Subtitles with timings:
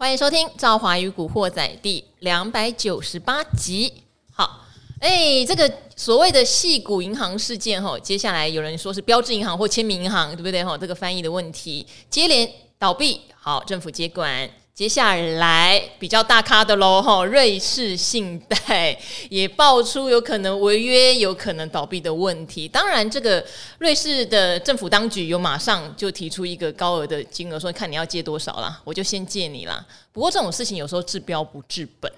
[0.00, 3.92] 欢迎收听《赵华与古惑仔》第两百九十八集。
[4.32, 4.64] 好，
[5.00, 10.62] 哎，这个所谓的戏股银行事件，哈，接下来有人说是标志银行或签名银行，对不对？
[10.64, 12.48] 哈，这个翻译的问题，接连
[12.78, 14.48] 倒闭，好，政府接管。
[14.78, 18.96] 接下来比较大咖的喽，哈，瑞士信贷
[19.28, 22.68] 也爆出有可能违约、有可能倒闭的问题。
[22.68, 23.44] 当然，这个
[23.78, 29.84] 瑞士的政府当局有马上就提出一个高额的金额，说看你要借多少啦，我就先借你啦。
[30.12, 32.08] 不过这种事情有时候治标不治本，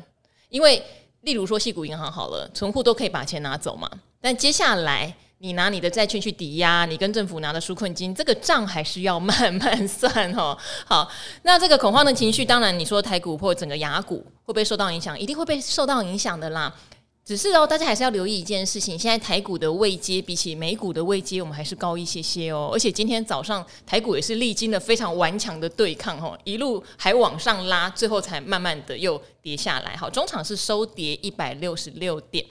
[0.50, 0.82] 因为
[1.22, 5.16] 例如说矽谷银行好了，存户都可以把钱拿走嘛，但接下来。
[5.42, 10.54] 你拿你的债券去抵押，你跟政府拿的纾困金，这个账还是要慢慢算哦。
[10.84, 11.10] 好，
[11.44, 15.18] 那这个恐慌的情绪，当然你说台股或整个亚股会不会受到影响？
[15.18, 16.74] 一定会被受到影响的啦。
[17.24, 22.68] 只是哦，大家还是要留意一件事情，现在台股的位阶比起美股的位阶，我们还是高一些些哦。
[22.74, 29.96] 而且今天早上台股也是历经了非常顽强的对抗哦，一路还往上拉，最后才慢慢的又跌下来。
[29.96, 32.44] 好，中场是收跌一百六十六点。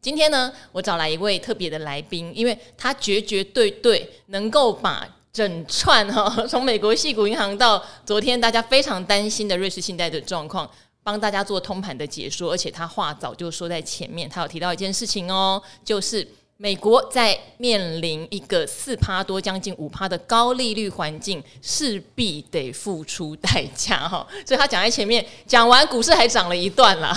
[0.00, 10.68] 今天呢，我找来一位特别的来宾，因为他绝绝对对能够把整串哈，从美国系股银行到昨天大家非常担心的瑞士信贷的状况，
[11.02, 16.26] 帮大家做通盘的解说，而且他话早就说在前面，他有提到一件事情哦，就是。
[16.62, 24.26] 美国在面临一个四趴多、将近五趴的高利率环境，势必得付出代价哈。
[24.44, 27.14] 所以他讲在前面，讲完股市还涨了一段了。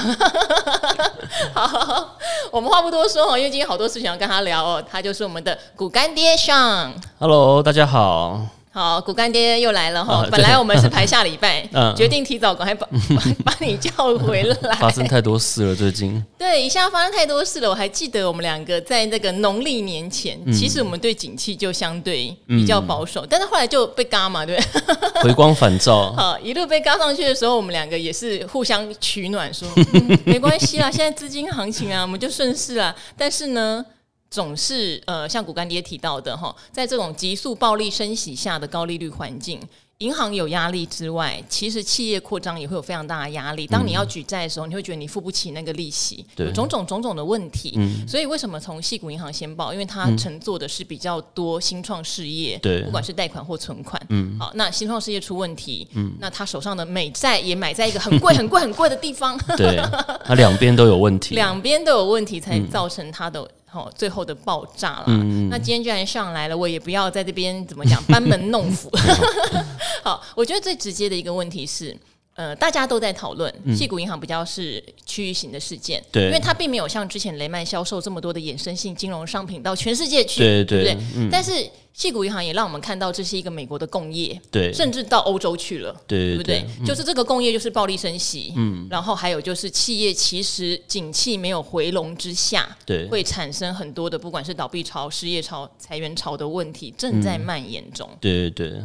[1.53, 2.17] 好，
[2.53, 4.81] 我们话不多说哦，因为今天好多事情要跟他聊哦。
[4.89, 6.93] 他就是我们的股干爹上。
[7.19, 8.47] Hello，大家好。
[8.75, 10.27] 好，骨干爹又来了哈！
[10.31, 12.87] 本来我们是排下礼拜， 嗯、决定提早赶快把
[13.45, 14.75] 把你叫回来。
[14.77, 16.19] 发生太多事了，最近。
[16.39, 17.69] 对，一下发生太多事了。
[17.69, 24.59] 我还记得我们两个在那个农历年前，嗯、其实我们对景气就相对比较保守，嗯、但是后来就被嘎嘛，对？
[25.21, 26.11] 回光返照。
[26.13, 32.95] 好，一路被嘎上去的时候，我们两个也是互相取暖，说、嗯、没关系啦，现在资金行情啊，我们就顺势啦。
[33.15, 33.85] 但是呢。
[34.33, 39.61] 总是呃，像股干爹提到的哈，在这种急速暴力升息下的高利率环境，
[39.99, 43.67] 银行有压力之外，其实企业扩张也会有非常大的压力。
[43.67, 47.73] 当你要举债的时候，你会觉得你付不起那个利息，对，种种种种的问题。
[47.77, 49.71] 嗯，所以为什么从细谷银行先报？
[49.71, 54.01] 因为它乘坐的是比较多新创事业，对，不管是贷款或存款。
[54.09, 59.79] 嗯，好，那新创事业出问题，嗯，那他手上的美债也买在一个很贵、 很贵、很贵的地方，对，
[60.25, 63.47] 它两边都有问题，两边都有问题才造成他的。
[63.73, 65.05] 好，最后的爆炸了。
[65.07, 68.87] 嗯、那今天既然上来了，我也不要在这边怎么讲班门弄斧。
[70.03, 71.97] 好，我觉得最直接的一个问题是，
[72.35, 81.67] 呃，大家都在讨论矽谷银行比较是区域型的事件，对，因为它并没有像之前雷曼销售这么多的衍生性金融商品到全世界去，对对对，对，嗯、但是。
[81.95, 86.65] 矽谷银行也让我们看到，这是一个美国的共业，对，甚至到欧洲去了，对，对不对？
[86.79, 98.09] 嗯、就是这个共业就是暴力升息，嗯，然后还有就是企业其实景气没有回笼之下，对，会产生很多的不管是倒闭潮、失业潮、裁员潮的问题正在蔓延中。
[98.11, 98.81] 嗯、对对对，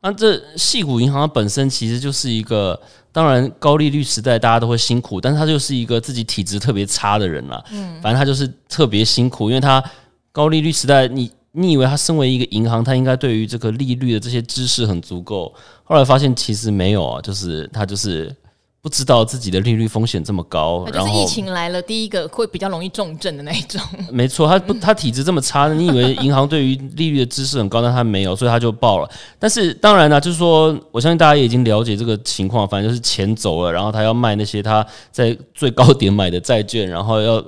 [0.00, 2.80] 那这细谷银行本身其实就是一个，
[3.10, 9.82] 当然高利率时代大家都会辛苦，但是他就是一个自己体质特别差的人了，嗯，反正他就是特别辛苦，因为他
[10.30, 11.28] 高利率时代你。
[11.52, 15.52] 你以为他身为一个银行，他应该对于这个利率的这些知识很足够，
[15.84, 18.34] 后来发现其实没有啊，就是他就是
[18.80, 20.84] 不知道自己的利率风险这么高。
[20.92, 23.78] 然后疫情来了，第一个会比较容易重症的那一种。
[24.10, 29.08] 没错，他不，他体质这么差，你以为银行对于利率的知识很高，但他没有，所以他就爆了。
[29.38, 37.44] 但是当然呢，就是说，我相信大家也已经了解这个情况，反正就是钱走了，然后他要卖那些他在最高点买的债券，然后要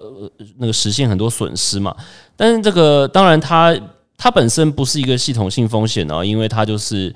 [0.59, 1.97] 那个实现很多损失嘛。
[2.37, 3.75] 但是这个当然它。
[4.17, 7.12] 它本身不是一个系统性风险哦，因为它就是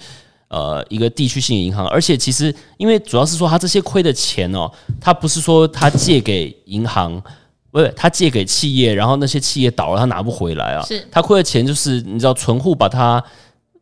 [0.49, 4.71] 呃一个地区性银行，而且其实因为主要是说它这些亏的钱哦，
[5.01, 7.23] 它不是说它借给银行，
[7.71, 13.25] 不是它借给企业，然后那些企业倒了，它拿不回来啊，是它亏的钱就是你知道存户把它。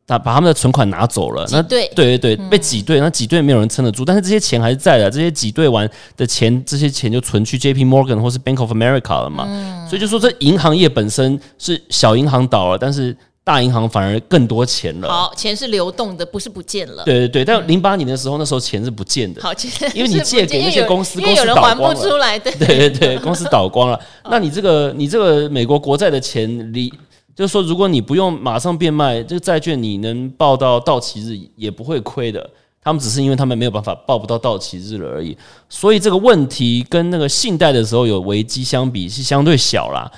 [0.07, 15.09] 他把他们的存款拿走了，那对对对，被挤兑，那挤兑没有人撑得住，但是这些钱还是在的，这些挤兑完的钱，这些钱就存去 J P Morgan 或是 Bank of America 了嘛，嗯、所以就说这银行业本身是小银行倒了，但是大银行反而更多钱了。
[15.09, 17.03] 好，钱是流动的，不是不见了。
[17.05, 19.43] 对对对，但零八年的时候，那时候钱是不见的。
[19.43, 19.53] 好，
[19.93, 24.01] 因为你借给那些公司，公司倒光了，对对对，公司倒光了，
[24.31, 26.93] 那你这个你这个美国国债的钱离。
[27.37, 32.51] 就是说，如果你不用马上变卖这个债券，你能报到到期日也不会亏的。
[32.81, 35.37] 他们只是因为他们没有办法报不到到期日了而已。
[35.69, 40.11] 所以这个问题跟那个信贷的时候有危机相比是相对小啦。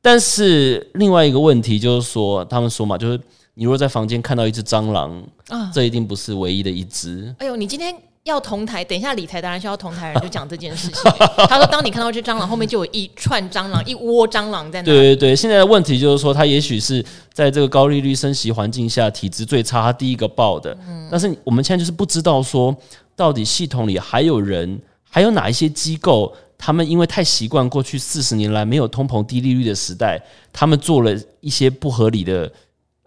[0.00, 3.20] 但是另外一个问题就是说，他们说嘛，就是
[3.54, 7.34] 你如果在房间看到一只蟑螂啊，这一定不是唯一的一只。
[7.38, 11.10] 哎呦，你今天要同台，等一下理财当然需要同台人就讲这件事情。
[11.48, 14.86] 他说，当你看到这蟑螂后面就有一串蟑螂，一窝蟑螂在那。
[14.86, 20.72] 对对对，现在的问题就是说，他也许是在这个高利率升息环境下，体质最差，他第一个爆的。
[20.86, 21.08] 嗯。
[21.10, 22.74] 但是我们现在就是不知道说，
[23.16, 24.80] 到底系统里还有人，
[25.10, 30.22] 还有哪一些机构，他们因为太习惯过去四十年来没有通膨、低利率的时代，
[30.52, 32.48] 他们做了一些不合理的，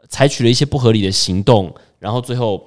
[0.09, 2.61] 采取了一些不合理的行动，然后最后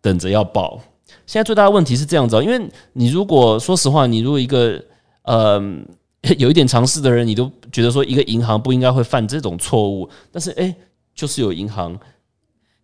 [0.00, 0.80] 等着要爆。
[1.26, 2.60] 现在最大的问题是这样子，因为
[2.92, 4.82] 你如果说实话，你如果一个
[5.22, 5.60] 呃
[6.38, 10.74] 有一点常识的人，你都觉得说一个银行不应该会犯这种错误，但是诶，
[11.14, 11.98] 就是有银行。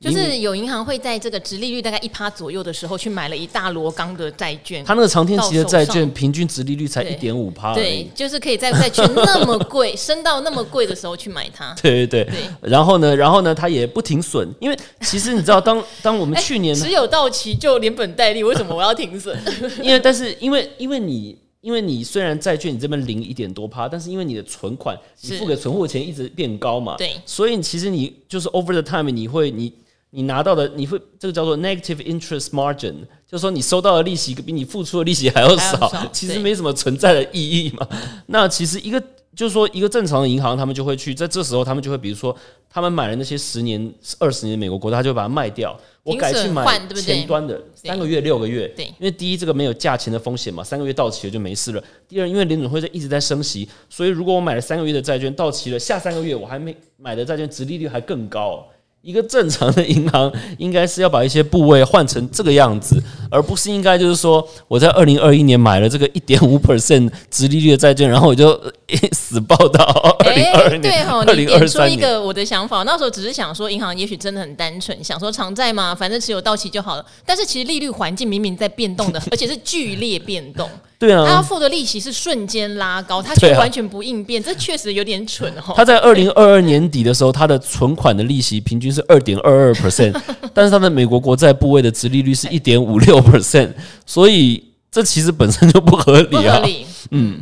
[0.01, 11.75] 就是有银行会在这个殖利率大概一趴左右的时候去买了一大箩缸的债券，它那个长天期的债券平均殖利率才一点五趴，对，就是可以在债券那么贵 升到那么贵的时候去买它。
[11.83, 19.37] 对对对，对然后呢，然后呢，它也不停损，因为其实你知道当，当当我们去年持有到期就连本带利，为什么我要停损？
[19.83, 29.73] 因为但是因为因为你因为你虽然债券你这边零一点多趴，但是因为你的存款你付给存户的钱一直变高嘛，对，所以其实你就是 over the time 你会你。
[30.11, 32.95] 你拿到的，你会这个叫做 negative interest margin，
[33.27, 37.87] 就是说你收到的利息比你付出的利息还要少，少 其实没什么存在的意义嘛。
[38.27, 38.99] 那其实一个
[39.37, 42.35] 就是说一个正常的银行，他们就会去在这时候，他们就会比如说
[42.71, 46.65] 他们买了那些十年、二十年的美国国债，他就把它卖掉，我改去买
[46.95, 51.85] 前端的三个月、六个月，对，因为第一这个没有价钱的风险嘛，三个月到期了就没事了。
[52.09, 58.67] 第二，因为联准会在一直在升息，所以如果我买了三个月的债券到期了，下三个月我还没买的债券值利率还更高。
[59.01, 68.61] 一个正常的银行应该是要把一些部位换成这个样子，而不是应该就是说我在二零二一年买了这个一点五 percent 直利率的债券，然后我就
[69.13, 69.85] 死报道
[70.25, 70.83] 二零二二年。
[70.83, 77.05] 对哈，你点出一个我的想法，那时候只是想说银行也许真的很单纯，想说长债嘛，反正持有到期就好了。
[77.27, 80.69] 但是其实利率环境明明在变动的， 而且是剧烈变动。
[80.99, 85.75] 对啊，他要付的利息是瞬间拉高，他却完全不应变，这确实有点蠢哦。
[85.77, 90.19] 他在二零二二年底的时候，他的存款的利息平均是二点二二 percent，
[90.53, 93.73] 但是他的美国国债部位的殖利率是一点五六 percent，
[94.05, 96.61] 所以这其实本身就不合理啊。
[97.13, 97.39] 嗯。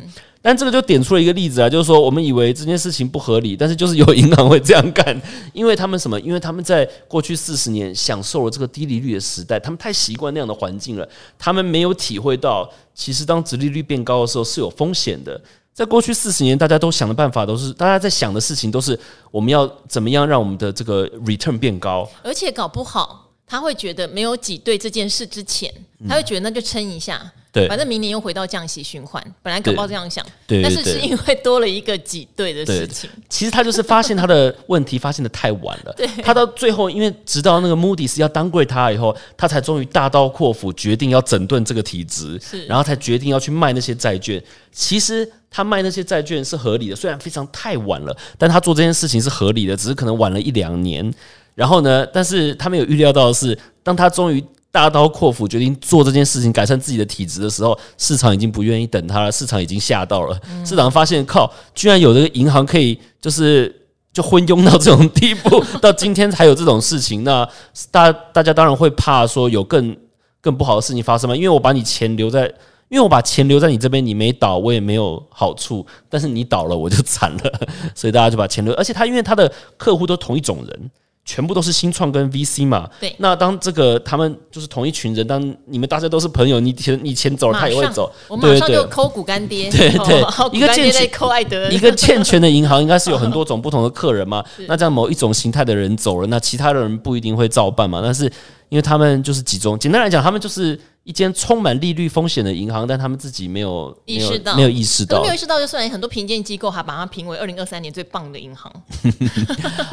[0.46, 5.20] 但这个就点出了一个例子啊，就是说我们以为这件事情不合理，但是就是有银行会这样干，
[5.52, 6.20] 因为他们什么？
[6.20, 15.40] 因为他们在过去四十年享受了这个低利率的时代，他们太习惯那样的环境了，他们没有体会到，其实当殖利率变高的时候是有风险的。
[15.74, 18.96] 在过去四十年，大家都想的办法都是，大家在想的事情都是
[19.32, 25.74] 我们要怎么样让我们的这个 return 变高，而且搞不好他会觉得没有挤兑这件事之前，
[26.08, 27.20] 他会觉得那就撑一下。
[27.56, 33.08] 对，反正明年又回到降息循环，本来搞不好这样想，对，但是是因为多了一个挤兑的事情。
[33.30, 44.42] 其实他就是发现他的问题发现的太晚了， 对，他到最后，因为直到那个 Moody's 要 downgrade 他以后，他才终于大刀阔斧决定要整顿这个体制，是，然后才决定要去卖那些债券。
[44.70, 51.10] 其实他卖那些债券是合理的，虽然非常太晚了，但他做这件事情是合理的，只是可能晚了一两年。
[51.54, 54.44] 然后呢，但是他没有预料到的是，当他终于。
[54.76, 59.32] 大刀阔斧决定做这件事情，改善自己的体质的时候，市场已经不愿意等他了。
[59.32, 63.74] 市场已经吓到了，嗯、市场发现靠，居然有这个银行可以就是
[64.12, 67.24] 就昏庸到这种地步，到今天才有这种事情。
[67.24, 67.48] 那
[67.90, 69.96] 大大家当然会怕说有更
[70.42, 71.34] 更不好的事情发生吗？
[71.34, 72.44] 因为我把你钱留在，
[72.90, 75.86] 因为我把钱留在你这边，你没倒，我也没有好处。
[76.10, 77.60] 但是你倒了，我就惨了。
[77.96, 80.90] 所以大家就把钱留，而且他因为他的客户都同一种人。
[81.26, 83.12] 全部都是新创跟 VC 嘛，对。
[83.18, 88.10] 那当这个他们就是同一群人，当你们大家都是朋友，你前你钱走了，他也会走。
[88.28, 90.24] 我马上就抠骨干爹，对对。
[90.52, 94.44] 一个健全抠爱德，一个健全的银行应该是有很多种不同的客人嘛。
[94.68, 98.00] 那这样某一种形态的人走了，那其他的人不一定会照办嘛。
[98.00, 98.30] 但是
[98.68, 100.78] 因为他们就是集中，简单来讲，他们就是。
[101.06, 108.72] 一间充满利率风险的银行，但他们自己没有意识到，没有意识到，没有意识到，就算很多评鉴机构还把它评为二零二三年最棒的银行。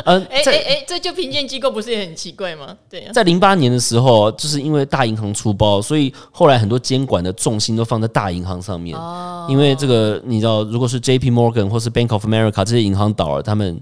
[0.06, 2.76] 嗯，哎哎哎，这就评鉴机构不是也很奇怪吗？
[2.90, 8.98] 对啊，在零八年的时候，就是因为大银行出包，所以后来很多监管的重心都放在大银行上面。
[8.98, 11.30] 哦，因为这个你知道，如果是 J.P.
[11.30, 13.80] Morgan 或是 Bank of America 这些银行倒了，他们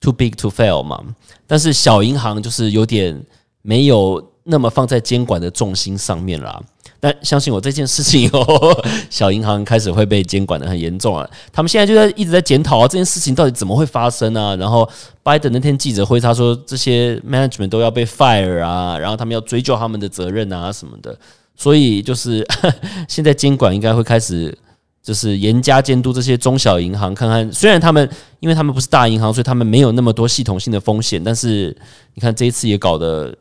[0.00, 1.00] too big to fail 嘛。
[1.46, 3.24] 但是小银行就是有点
[3.62, 4.31] 没有。
[4.44, 6.60] 那么放在监管的重心上面啦，
[6.98, 8.44] 但相信我这件事情以后，
[9.08, 11.28] 小银行开始会被监管得很严重啊。
[11.52, 14.56] 他们现在就在一直在检讨啊，这件事情到底怎么会发生啊？
[14.56, 14.88] 然后
[15.22, 21.16] 拜登那天记者会，他说这些 management 都要被 fire 啊，然后他们要追究他们的责任啊什么的。
[21.54, 22.44] 所以就是
[23.08, 24.56] 现在监管应该会开始
[25.00, 31.76] 就是严加监督这些中小银行，看看虽然他们因为他们不是大银行，所以他们没有那么多系统性的风险，但是
[32.14, 33.32] 你看这一次也搞得。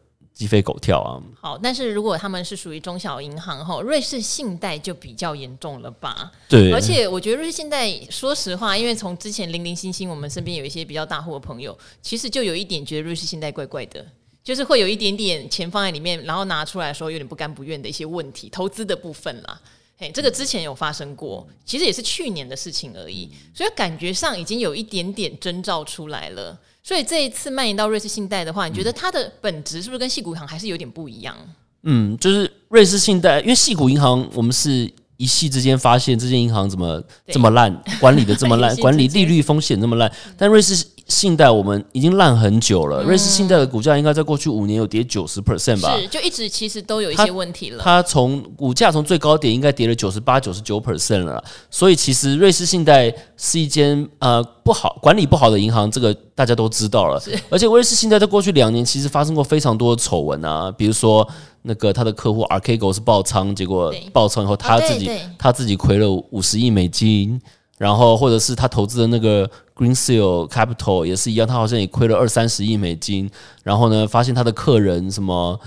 [0.42, 1.22] 鸡飞狗跳啊。
[1.40, 6.32] 好，但是如果他们是属于中小银行后，瑞士信贷就比较严重了吧？
[6.50, 14.04] 对，而且我觉得瑞士信贷，说实话，因为从之前零零星星，我们身边有一些比较大户的朋友，其实就有一点觉得瑞士信贷怪怪的，
[14.44, 19.62] 就是会有一点点钱放在里面，然后拿出来的时候有点不甘不愿的一些问题，投资的部分啦。
[19.96, 26.58] 嘿，这个之前有发生过，其实也是去年的事情而已，所以感觉上已经有一点点征兆出来了。
[26.84, 31.36] 所以这一次蔓延到瑞士信贷的话，你觉得它的本质是不是跟细谷银行还是有点不一样？
[31.84, 40.86] 嗯，就是瑞士信贷，因为细谷银行我们是一系之间发现这间银行怎么这么烂，管理的这么烂， 管理利率风险这么烂，但瑞士。
[41.12, 45.96] 信贷我们已经烂很久了，嗯、瑞士信贷的股价应该在过去五年有跌九十 percent 吧？
[45.98, 47.84] 是，就一直其实都有一些问题了。
[47.84, 57.22] 它从股价从最高点应该跌了九十八、九十九 percent 了，所以其实瑞士信贷是一间呃不好管理不好的银行，这个大家都知道了。
[57.50, 61.28] 而且瑞士信贷在过去两年其实发生过非常多的丑闻啊，比如说
[61.64, 67.40] 那个他的客户 Archegos 是爆仓，结果爆仓以后他自己、哦、他自己亏了五十亿美金。
[67.82, 73.28] 然后，或者是他投资的那个 Green Seal Capital 也是一样，他好像也亏了二三十亿美金。
[73.64, 75.60] 然后呢，发现他的客人什么，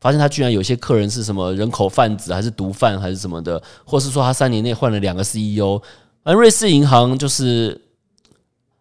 [0.00, 5.82] 发现他居然有些客人是什么人口贩子，还是毒贩，还是什么的，或是说他三年内换了两个 CEO。
[6.22, 7.80] 而瑞士银行就是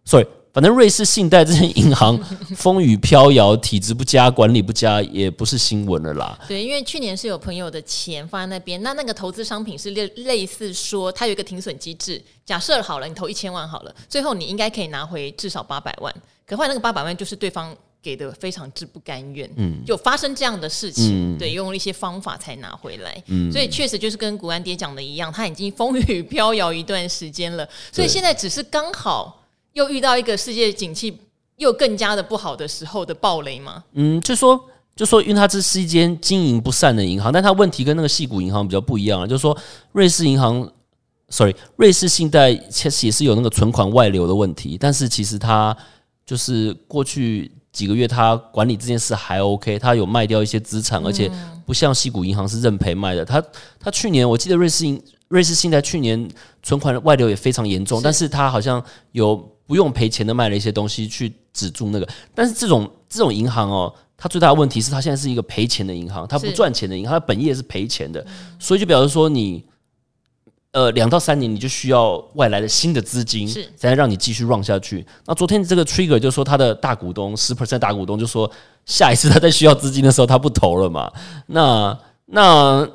[0.06, 0.28] ，sorry。
[0.56, 2.18] 反正瑞士信贷这些银行
[2.56, 6.40] 风雨飘摇，体质不佳，管理不佳，也不是新闻了啦。
[6.48, 12.24] 对，因为去年是有朋友的钱放在那边，那那个投资商品是类类似说，它有一个停损机制。
[12.46, 16.16] 假设好了，你投一千万好了，最后你应该可以拿回至少八百万。
[16.48, 23.22] 可后来那个八百万就是对方给的非常之不甘愿，嗯，就发生这样的事情，嗯、对，用了一些方法才拿回来。
[23.28, 29.42] 嗯，所以确实就是跟古安爹讲的一样，他已经风雨飘摇一段时间了，所以现在只是刚好。
[29.76, 31.18] 又遇到一个世界景气
[31.58, 33.84] 又更加的不好的时候的暴雷吗？
[33.94, 34.60] 嗯，就说
[34.96, 39.28] 就说，因为它这是一间经营不善的银行，但它问题跟那个矽谷银行比较不一样啊。
[39.28, 39.56] 就是说，
[39.92, 40.70] 瑞士银行
[41.28, 45.76] ，sorry，瑞士信贷其实也是有那个存款外流的问题，但是其实它
[46.26, 51.30] 就是过去几个月它管理这件事还 OK，它有卖掉一些资产，而且
[51.66, 53.26] 不像矽谷银行是认赔卖的。
[53.26, 53.44] 它
[53.78, 56.26] 它去年我记得瑞士银瑞士信贷去年
[56.64, 59.54] 存款外流也非常严重，但是它好像有。
[59.68, 68.26] 不用赔钱的卖了一些东西去止住那个，但是这种这种银行哦，它最大的问题是它现在是一个赔钱的银行，它不赚钱的银行，它本业是赔钱的，
[68.60, 69.64] 所以就表示说你
[70.72, 75.06] 呃两到三年你就需要外来的新的资金，是才能让你继续 run 下去。
[75.26, 78.50] 那昨天这个 trigger 就说他的大股东十 percent 大股东就说
[78.86, 81.12] 下一次他在需要资金的时候他不投了嘛？
[81.48, 82.88] 那那。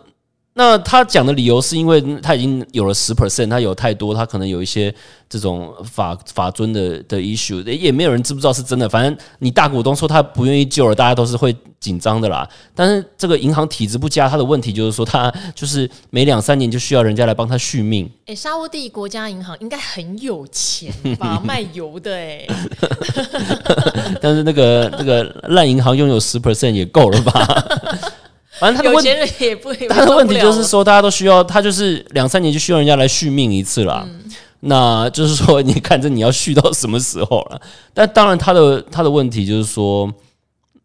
[0.60, 4.94] 那他讲的理由是因为他已经有了十 percent，他有太多，他可能有一些
[5.26, 8.86] 这种法法尊的的 issue，也没有人知不知道是真的。
[8.86, 12.46] 反正你大股东说他不愿意救了，大家都是会紧张的啦。
[12.74, 18.04] 但是这个银行体质不佳，他的问题就是说他就是每两三年就需要人家来帮他续命。
[18.26, 21.40] 诶、欸，沙乌地国家银行应该很有钱吧？
[21.42, 22.54] 卖油的诶、欸。
[24.20, 27.32] 但是那个那个烂银行拥有十 percent 也够了吧？
[28.60, 34.06] 反正他的问题也不，他的问题就是说，大家都需要他，就是两三年就需要人家来续命一次啦。
[34.06, 37.60] 嗯、那就是说，你看着你要续到什么时候了？
[37.94, 40.12] 但当然，他的他的问题就是说，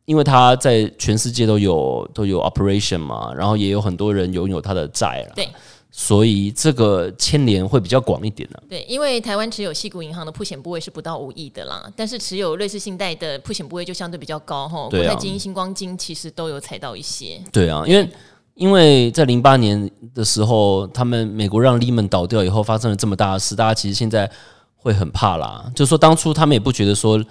[0.05, 5.33] 因为他在全世界都有都有 operation 嘛，然后也有很多人拥有他的债了。
[5.35, 5.47] 对。
[5.97, 8.67] 所以这个牵连会比较广一点呢、啊。
[8.67, 14.89] 对，因为台湾持有矽谷银行的破险部位是不到五亿的啦，但是持有瑞士信贷的破险部位就相对比较高哈。
[14.89, 17.41] 国泰金、星光金其实都有踩到一些。
[17.49, 18.09] 对啊，因为
[18.55, 24.29] 因为在零八年的时候，他们美国让 Lehman 倒掉以后，发生了这么大的事，大家其实现在
[24.75, 25.71] 会很怕啦。
[25.73, 27.23] 就是说当初他们也不觉得说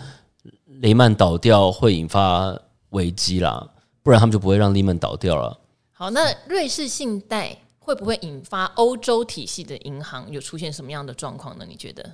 [0.80, 2.58] 雷曼倒掉会引发
[2.90, 3.68] 危机啦，
[4.02, 5.60] 不然他们就不会让 Lehman 倒掉了。
[5.92, 7.58] 好，那瑞士信贷。
[7.84, 11.66] 会不会引发欧洲体系的银行有出现什么样的状况呢？
[11.68, 12.04] 你觉得？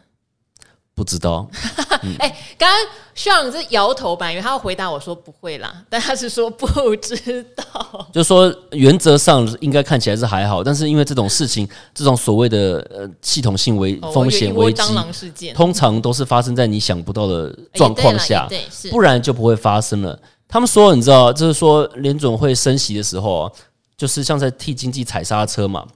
[0.92, 1.48] 不知道。
[2.18, 2.78] 哎、嗯，刚刚
[3.14, 4.30] Sean 是摇头吧？
[4.30, 8.08] 因为他要回答我说不会啦， 但他是说不知道。
[8.12, 20.18] 就说原则上应该看起来是还好，但是因为这种事情，这种所谓的呃系统性危风险危机，事件通常都是发生在你想不到的状况下，对，不然就不会发生了。
[20.48, 23.52] 他们说，你知道，就是说联总会升息的时候啊。
[24.00, 25.86] 就是像在替经济踩刹车嘛，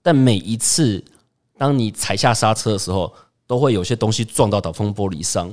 [0.00, 1.04] 但每一次
[1.58, 3.12] 当你踩下刹车的时候，
[3.46, 5.52] 都会有些东西撞到挡风玻璃上。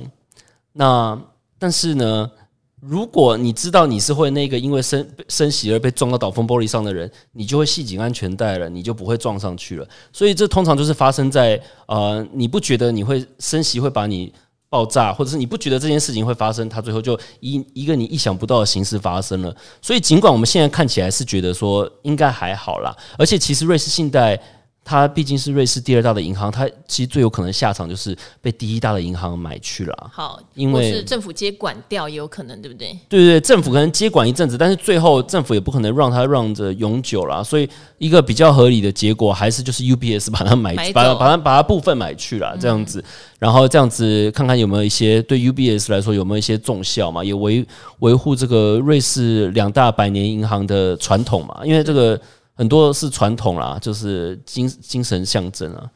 [0.72, 1.20] 那
[1.58, 2.30] 但是呢，
[2.80, 9.86] 如果你知道你是会那个因为升升息而被撞到挡风玻璃上的人，你就会系紧安全带了，你就不会撞上去了。
[10.10, 14.32] 所以这通常就是发生在呃，你不觉得你会升息会把你
[14.70, 19.54] 爆炸，或者是你不觉得这件事情会发生，它最后就以一个你意想不到的形式发生了。
[19.80, 24.40] 所以尽管我们现在看起来是觉得说应该还好啦，而且其实瑞士信贷。
[24.88, 30.10] 它毕竟是瑞士第二大的银行，它其实最有可能下场就是被第一大的银行买去了。
[30.10, 32.98] 好，因为是政府接管掉也有可能，对不对？
[33.06, 37.44] 对对对，政府可能接管一阵子，但是最后政府也不可能让它让着永久了。
[37.44, 37.68] 所以
[37.98, 43.04] 一个比较合理的结果还是就是 UBS 把它买，买把它把它把它部分买去了，这样子，嗯、
[43.40, 47.62] 然后这样子看看有没有一些对 UBS 来说有没有一些重效嘛，也维
[47.98, 52.18] 维护这个瑞士两大百年银行的传统嘛，因为这个。
[52.58, 55.90] 很多是传统啦，就是精精神象征啊，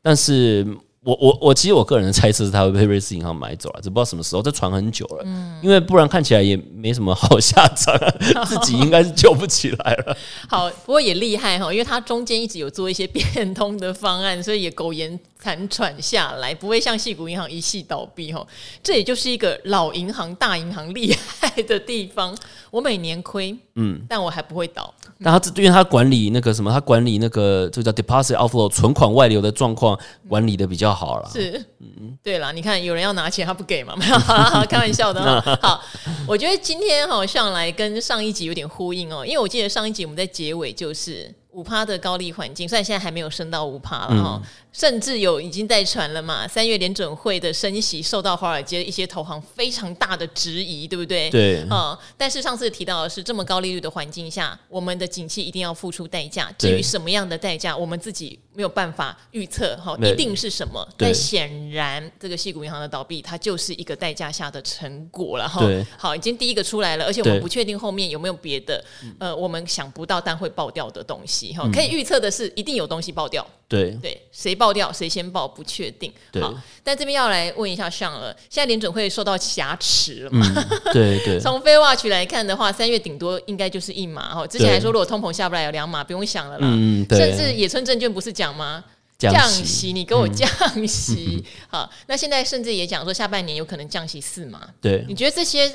[0.00, 0.66] 但是。
[1.06, 4.40] 我我我其实我个人的猜测是，他会被瑞士银行买走了，只不知道什么时候。
[4.40, 7.94] 这传很久了，嗯，因为不然看起来也没什么好下场，
[8.48, 10.16] 自己应该是救不起来了。
[10.48, 18.46] 好，不过也厉害哈，因为他中间一直有做一些变通的方案，所以也苟延残喘下来，不会像矽谷银行一系倒闭哈。
[18.82, 22.34] 这也就是一个老银行大银行厉害的地方。
[22.70, 24.92] 我每年亏，嗯，但我还不会倒。
[25.22, 31.30] 但他因为他管理那个什么，他管理那个这个叫 deposit outflow 存款外流的状况管理的比较好了。
[31.30, 33.94] 是，嗯，对了，你看有人要拿钱，他不给嘛？
[34.00, 34.18] 没有，
[34.66, 35.40] 开玩笑的。
[35.60, 35.78] 好，
[36.26, 44.40] 我觉得今天好像来跟上一集有点呼应哦，因为我记得上一集我们在结尾就是五趴的高利环境，虽然现在还没有升到五趴了哈。
[44.42, 46.48] 嗯甚至有已经在传了嘛？
[46.48, 51.30] 三月联准会的升息受到华尔街一些投行非常大的质疑，对不对？
[51.30, 51.60] 对。
[51.70, 56.50] 啊、嗯，但是上次提到的是这么高利率的环境下，我们的景气一定要付出代价。
[56.58, 59.76] 至于什么样的代价，我们自己没有办法预测。
[59.76, 60.86] 哈，一定是什么？
[60.96, 65.48] 但显然，这个矽谷银行的倒闭，它就是一个代价下的成果了。
[65.48, 65.62] 哈，
[65.98, 68.84] 好，已经第一个出来了，而且我们不确定后面有没有别的，
[69.18, 71.52] 呃，我们想不到但会爆掉的东西。
[71.52, 73.46] 哈，可以预测的是，一定有东西爆掉。
[73.74, 76.12] 对对，谁爆掉谁先爆不确定。
[76.40, 80.46] 好，但这边要来问一下上了，现在联准会受到挟持了嘛？
[80.56, 81.38] 嗯、对对。
[81.42, 84.46] 从 FedWatch 来看的话，三月顶多应该就是一码哈。
[84.46, 86.66] 之前还说如果通膨下不来有两码，不用想了啦。
[86.70, 87.18] 嗯，对。
[87.18, 88.84] 甚至野村证券不是讲吗？
[89.16, 90.48] 降息，你给我降
[90.86, 91.42] 息。
[91.42, 94.60] 嗯、 好，那现在甚至也讲说下半年有可能降息四码。
[94.80, 95.72] 对，你觉得这些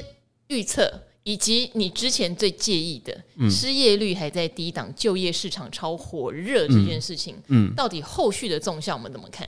[0.47, 0.91] 预测？
[1.23, 3.15] 以及你之前最介意的
[3.49, 9.47] 失业率还在低档，就业市场超火热这件事情，嗯，到底后续的纵向我们怎么看？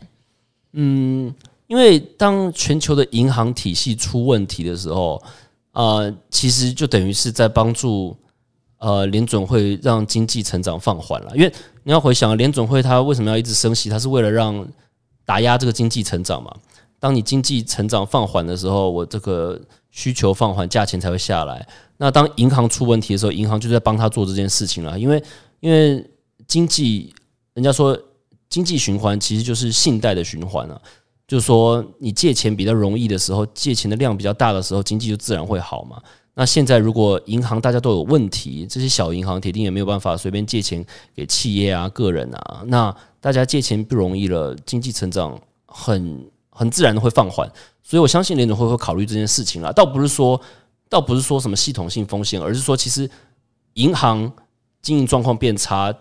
[0.73, 1.33] 嗯，
[1.67, 5.19] 因为当全球的银行体系出问题的时候，
[5.71, 8.15] 呃，其实就等于是在帮助
[8.77, 11.31] 呃联准会让经济成长放缓了。
[11.35, 11.51] 因为
[11.83, 14.67] 你要回想联准会它为什么要一直升息，它是为了让
[15.25, 16.53] 打压这个经济成长嘛。
[16.99, 19.59] 当你经济成长放缓的时候，我这个。
[19.91, 21.67] 需求放缓，价钱才会下来。
[21.97, 24.97] 那当银行出问题的时候，银行就在帮他做这件事情了。
[24.97, 25.23] 因为，
[25.59, 26.03] 因为
[26.47, 27.13] 经济，
[27.53, 27.97] 人家说
[28.49, 30.81] 经济循环其实就是信贷的循环啊。
[31.27, 36.01] 就是说，你借钱比较容易的时候，借钱的量比较大的时候，经济就自然会好嘛。
[36.33, 42.63] 那现在如果银行大家都有问题，这些小银行铁定也没有办法随便借钱给企业啊、个人啊。
[42.65, 46.25] 那大家借钱不容易了，经济成长很
[46.61, 47.51] 很自然的会放缓。
[47.81, 49.71] 所以，我相信联总会会考虑这件事情啦。
[49.71, 50.39] 倒不是说，
[50.87, 53.09] 倒不是说什么系统性风险，而是说，其实
[53.73, 54.31] 银行
[54.83, 55.91] 经营状况变差，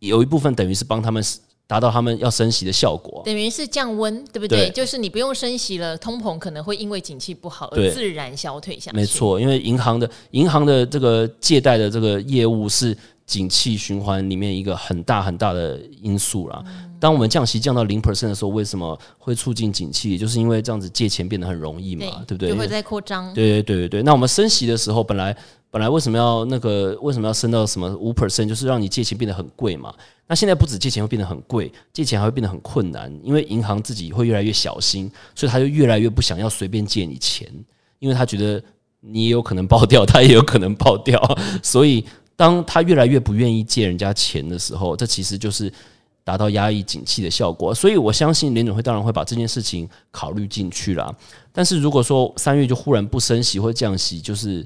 [0.00, 1.24] 有一部分等于是帮他们
[1.66, 4.68] 达到他们要升息的效果，等于是降温，对不对？
[4.68, 8.96] 对，就是你不用升息了，通膨可能会因为景气不好而自然消退下去。
[8.96, 16.62] 没错，因为银行的银行的这个借贷的这个业务是景气循环里面一个很大很大的因素啦。
[16.66, 20.16] 嗯当我们降息降到零 percent 的时候，为什么会促进景气？
[20.16, 22.50] 就是因为这样子借钱变得很容易嘛，对，对不对？
[22.50, 23.34] 就会在扩张。
[23.34, 24.02] 对对对对对。
[24.04, 25.36] 那我们升息的时候，本来
[25.68, 28.46] 本来为什么要那个为什么要升到什么五 percent？
[28.46, 29.92] 就是让你借钱变得很贵嘛。
[30.28, 37.52] 那现在不止借钱会变得很贵，借钱还会变得很困难，因为银行自己会越来越小心，所以他就越来越不想要随便借你钱，
[37.98, 38.62] 因为他觉得
[39.00, 41.20] 你也有可能爆掉，他也有可能爆掉。
[41.64, 42.04] 所以
[42.36, 45.72] 当他越来越不愿意借人家钱的时候，这其实就是。
[46.24, 51.12] 达到压抑景气的效果，所以我相信联总会当然会把这件事情考虑进去啦。
[51.52, 54.64] 但是如果说三月就忽然不升息或降息，就是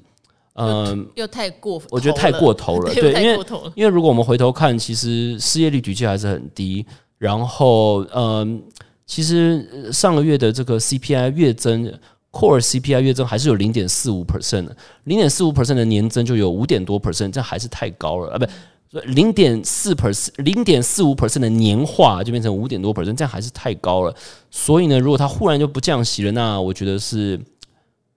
[0.55, 2.92] 嗯，呃、又太过，我觉得太过头了。
[2.95, 6.85] 对，因为因为如果我们回头看，其实失业率的确还是很低。
[7.19, 8.61] 然后嗯、呃，
[9.07, 11.90] 其实上个月的这个 CPI 月增
[12.31, 18.38] ，Core CPI 月增还是有零点四五 percent 的，零点四五 percent 的年增就有五点多 percent，这还是太高了啊！
[18.38, 18.47] 不。
[18.88, 24.14] 所以零点四 percent，零点四五 percent 的年化就变成五点多 percent，这样还是太高了。
[24.51, 27.38] 所以呢，如果它忽然就不降息了，那我觉得是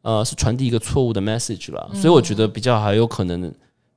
[0.04, 1.90] 呃是传递一个错误的 message 了。
[1.94, 3.52] 所以我觉得比较还有可能，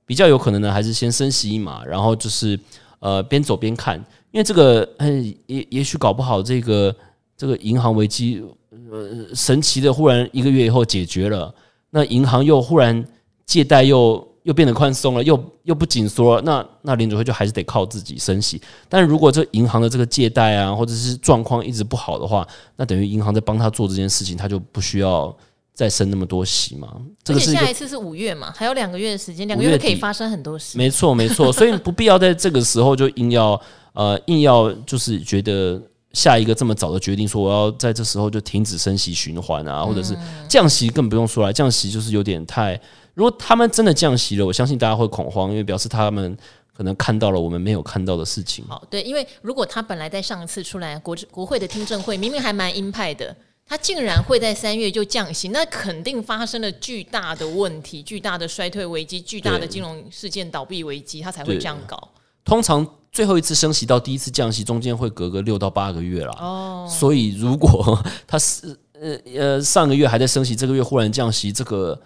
[0.07, 2.59] 比较有可能呢，还是先升息一码，然后就是
[3.01, 3.99] 呃边走边看，
[4.31, 6.95] 因为这个嗯也也许搞不好这个
[7.37, 8.43] 这个银行危机，
[8.91, 11.55] 呃，神奇的忽然一个月以后解决了，
[11.91, 13.05] 那银行又忽然
[13.45, 18.61] 借贷又又变得宽松了，又又不紧缩了，那那联储会就还是得靠自己升息。
[18.89, 25.33] 但如果这银行的这个借贷啊，或者是状况一直不好的话，那等于银行在帮他做这件事情，他就不需要
[25.73, 26.89] 再升那么多息嘛。
[27.29, 30.77] 而且下一次是五月嘛，还有两个月的时间，两个月可以发生很多事。
[30.77, 33.61] 没错，没错，所以不必要在这个时候就硬要
[33.93, 35.81] 呃硬要就是觉得
[36.15, 40.17] 下一个这么早的决定，说我要在这时候就停止升息循环啊，或者是
[40.49, 42.81] 降息，更不用说了，降息就是有点太。
[43.15, 46.37] 如果他们真的降息了，我相信大家会恐慌，因为表示他们
[46.75, 48.65] 可能看到了我们没有看到的事情。
[48.67, 62.09] 好，对，因为如果他本来在上一次出来国国会的听证会，明明还蛮鹰派的，他竟然会在三月就降息，那肯定发生了巨大的问题，巨大的衰退危机，巨大的金融事件倒闭危机，他才会这样搞。
[62.47, 66.35] 通常最后一次升息到第一次降息中间会隔个六到八个月啦。
[66.41, 72.01] 哦，所以如果 他是呃呃上个月还在升息，这个月忽然降息，这个。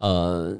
[0.00, 0.54] 呃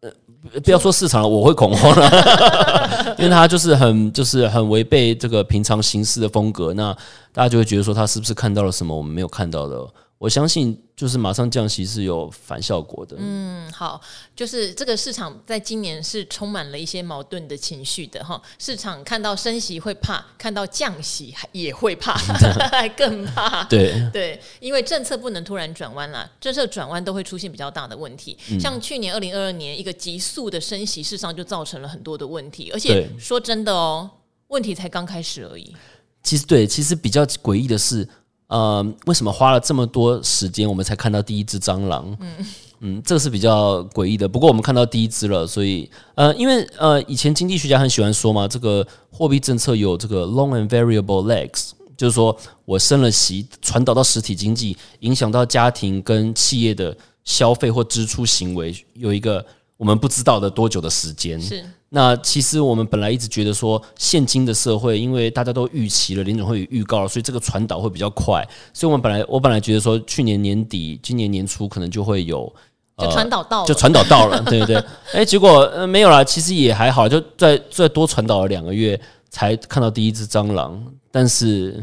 [0.00, 6.92] 呃，不要说市场了，我会恐慌了， 因为他就是很就是很违背这个平常行事的风格，那
[7.32, 9.86] 大家就会觉得说他是不是看到了什么我们没有看到的？
[10.20, 13.16] 我相信，就是马上降息是有反效果的。
[13.18, 13.98] 嗯，好，
[14.36, 18.38] 就是这个市场在今年是充满了一些矛盾的情绪的哈。
[18.58, 22.12] 市场看到升息会怕，看到降息也会怕，
[22.70, 23.64] 还更怕。
[23.72, 28.36] 对对，因为政策不能突然转弯了，政策转弯都会出现比较大的问题。
[28.50, 32.70] 嗯、像去年二零二二年一个急速的升息，事实上就造成了很多的问题。
[32.74, 34.10] 而且说真的哦，
[34.48, 35.74] 问题才刚开始而已。
[36.22, 38.06] 其实对，其实比较诡异的是。
[38.50, 42.16] 呃，为什么花了这么多时间，我们才看到第一只蟑螂？
[42.20, 42.46] 嗯
[42.80, 44.28] 嗯，这个是比较诡异的。
[44.28, 59.44] 不过我们看到第一只了，所以呃，因为呃，以前经济学家很喜欢说嘛，这个货币政策有这个 long and variable legs，就是说我升了息，传导到实体经济，影响到家庭跟企业的消费或支出行为，有一个
[59.76, 61.40] 我们不知道的多久的时间。
[61.40, 61.64] 是。
[61.92, 68.46] 那其实我们本来一直觉得说，现今的社会，因为大家都预期了，林总会预告了，所以这个传导会比较快。
[68.72, 72.52] 所以我们本来我本来觉得说，去年年底、今年年初可能就会有，
[72.96, 74.82] 就传导到了，就传导到了， 对不对？
[75.12, 80.80] 哎，结果呃没有啦，其实也还好，就再再多传导了两个月，才看到第一只蟑螂。
[81.10, 81.82] 但是，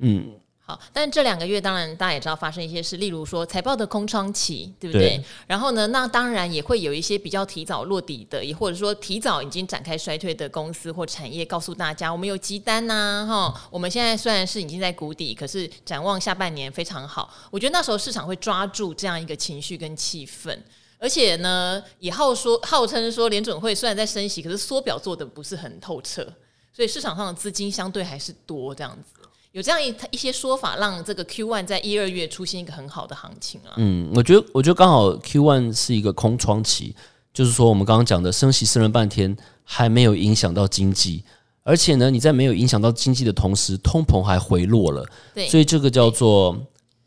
[0.00, 0.26] 嗯。
[0.68, 5.10] 好，但这两个月当然大家也知道发生一些事，例如说财报的空窗期，对不对？
[5.16, 5.24] 对。
[5.46, 17.32] 然后呢，那当然也会有一些比较提早落底的，也或者说提早已经展开衰退的公司或产业，告诉大家我们有急单呐、啊，哈，我们现在虽然是已经在谷底，可是展望下半年非常好。
[17.52, 20.58] 我觉得那时候市场会抓住这样一个情绪跟气氛，
[20.98, 26.24] 而且呢，也号说号称说联准会虽然在升息，可是缩表做的不是很透彻，
[26.72, 29.12] 所以市场上的资金相对还是多这样子。
[29.56, 33.72] 有这样一一些说法，让这个 Q one 在一二月出现一个很好的行情啊。
[33.78, 36.94] 嗯，我觉得我觉得刚好 Q one 是一个空窗期，
[37.32, 41.24] 就是说我们刚刚讲的升息升了半天，还没有影响到经济，
[41.62, 45.02] 而且呢，你在没有影响到经济的同时，通膨还回落了。
[45.32, 46.54] 对，所以这个叫做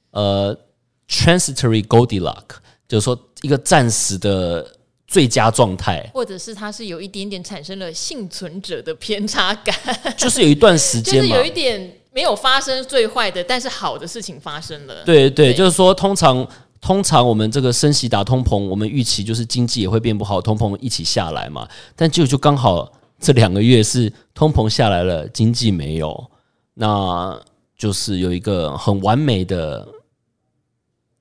[0.09, 0.57] 呃
[1.07, 2.55] transitory Goldilocks，
[2.87, 9.75] 就是说一个暂时的最佳状态，或者是它是有一点点产生了幸存者的偏差感，
[10.17, 11.97] 就是有一段时间， 就是有一点。
[12.11, 15.03] 没有发生最坏的，但是好的事情发生了。
[15.05, 16.47] 对对，对就是说，通常
[16.81, 21.67] 通常我们这个升息打通膨，我们预期就是经济也会变不好，通膨一起下来嘛。
[21.95, 26.31] 但就就刚好这两个月是通膨下来了，经济没有，
[26.73, 27.39] 那
[27.77, 29.87] 就是有一个很完美的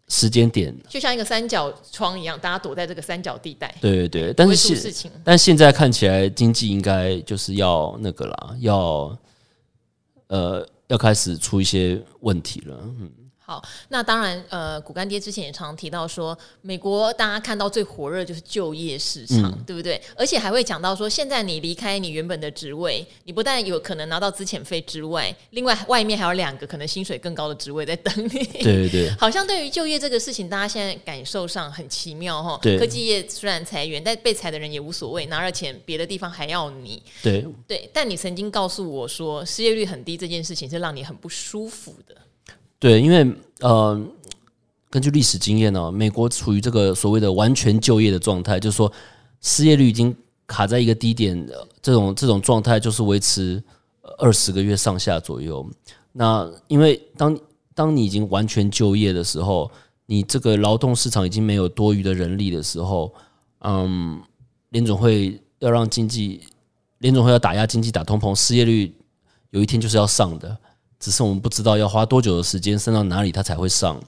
[0.09, 3.74] 时间点，就像一个三角窗一样，大家躲在这个三角地带。
[3.79, 9.14] 对对对，但是现但现在看起来经济应该就是要那个啦，要
[10.29, 10.66] 呃。
[10.88, 13.27] 要开始出一些问题了，嗯。
[13.48, 19.98] 好，那当然，呃，骨干爹之前也常常提到说，美国大家看到最火热就是就业市场，嗯、对不对？
[20.14, 28.28] 而且还会讲到说，现在你离开你原本的职位，你不但有可能拿到资遣费之外，另外外面还有两个可能薪水更高的职位在等你。
[28.28, 32.58] 对对对， 好像对于就业这个事情，大家现在感受上很奇妙哈。
[32.78, 37.02] 科技业虽然裁员，但被裁的人也无所谓，拿了钱别的地方还要你。
[37.22, 42.14] 对对，但你曾经告诉我说，失业率很低这件事情是让你很不舒服的。
[42.80, 44.00] 对，因为呃，
[44.88, 48.90] 根据历史经验呢、美国处于这个所谓的完全就业的状态，就是说
[49.40, 50.14] 失业率已经
[50.46, 51.48] 卡在一个低点，
[51.82, 53.60] 这种这种状态就是维持
[54.18, 55.68] 二十个月上下左右。
[56.12, 57.38] 那因为当
[57.74, 59.68] 当你已经完全就业的时候，
[60.06, 63.12] 你这个劳动市场已经没有多余的人力的时候，
[63.60, 64.22] 嗯，
[64.70, 66.40] 联总会要让经济，
[66.98, 68.94] 联总会要打压经济、打通膨，失业率
[69.50, 70.56] 有一天就是要上的。
[71.00, 74.00] 只是我们不知道要花多久的时间升到哪里它才会上。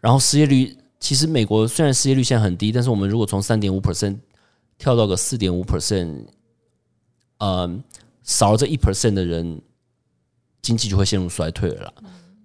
[0.00, 4.16] 然后失业率，其实美国虽然失业率现在很低，但是我们如果从三点五 percent
[4.76, 6.26] 跳到个四点五 percent，
[7.38, 7.80] 呃，
[8.22, 9.62] 少了这一 percent 的人，
[10.60, 11.94] 经济就会陷入衰退了。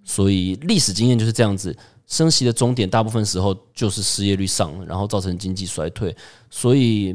[0.04, 1.76] 所以历史经验就是这样子，
[2.06, 6.16] 升息的终点大部分时候就是失业率上，然后造成经济衰退。
[6.48, 7.14] 所以，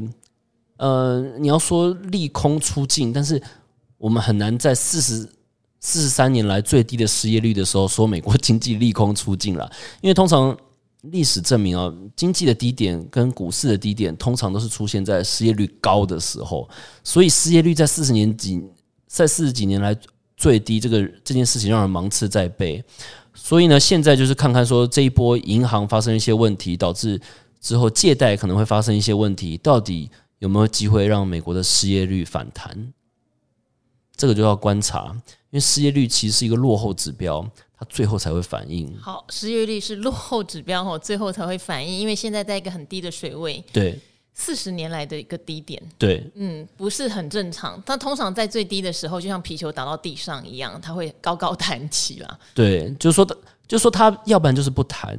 [0.76, 3.42] 呃，你要说利空出尽，但是
[3.98, 5.28] 我们很难在四十。
[5.86, 9.70] 四十三年来最低的失业率的时候，说美国经济利空出尽了，
[10.00, 10.54] 因为通常
[11.02, 16.68] 历史证明啊，经济的低点跟股市的低点通常都是出现在失业率高的时候，
[17.04, 18.60] 所以失业率在四十年几，
[19.06, 19.96] 在四十几年来
[20.36, 22.84] 最低，这个这件事情让人芒刺在背。
[23.32, 27.20] 所以呢，现在就是看看说这一波银行发生一些问题，导致
[27.60, 32.92] 之后借贷可能会发生一些问题，到底有没有机会让美国的失业率反弹？
[34.16, 35.14] 这个就要观察。
[35.50, 38.92] 因为失业率其实是一个落后指标，它最后才会反应。
[38.98, 41.98] 好，失业率是落后指标哦，最后才会反应。
[42.00, 43.98] 因为现在在一个很低的水位，对，
[44.34, 47.80] 四十年来的一个低点，对，嗯，不是很正常。
[47.86, 52.38] 它通常在最低的时候，就像皮球打到地上一样，它会高高弹起啦。
[52.52, 53.24] 对，就是说，
[53.66, 55.18] 就是说，它要不然就是不弹，